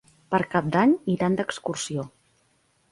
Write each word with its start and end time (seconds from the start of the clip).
Per 0.35 0.39
Cap 0.53 0.71
d'Any 0.77 0.95
iran 1.17 1.39
d'excursió. 1.41 2.09